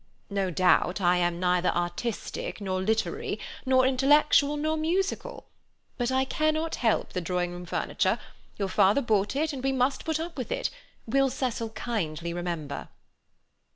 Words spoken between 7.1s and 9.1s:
the drawing room furniture; your father